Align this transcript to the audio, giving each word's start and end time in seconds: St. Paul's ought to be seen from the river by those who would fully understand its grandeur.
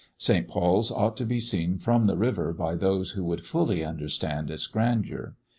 St. 0.17 0.47
Paul's 0.47 0.89
ought 0.89 1.15
to 1.17 1.25
be 1.27 1.39
seen 1.39 1.77
from 1.77 2.07
the 2.07 2.17
river 2.17 2.53
by 2.53 2.73
those 2.73 3.11
who 3.11 3.23
would 3.25 3.45
fully 3.45 3.85
understand 3.85 4.49
its 4.49 4.65
grandeur. 4.65 5.35